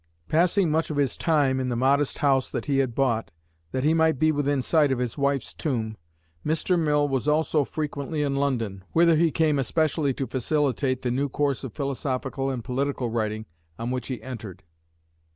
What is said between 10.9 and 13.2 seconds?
the new course of philosophical and political